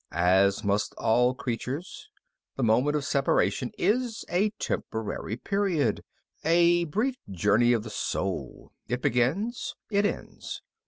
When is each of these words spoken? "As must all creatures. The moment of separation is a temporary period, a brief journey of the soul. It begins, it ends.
"As 0.11 0.63
must 0.63 0.95
all 0.95 1.35
creatures. 1.35 2.09
The 2.55 2.63
moment 2.63 2.95
of 2.95 3.05
separation 3.05 3.71
is 3.77 4.25
a 4.29 4.49
temporary 4.57 5.37
period, 5.37 6.03
a 6.43 6.85
brief 6.85 7.17
journey 7.29 7.71
of 7.71 7.83
the 7.83 7.91
soul. 7.91 8.71
It 8.87 9.03
begins, 9.03 9.75
it 9.91 10.07
ends. 10.07 10.63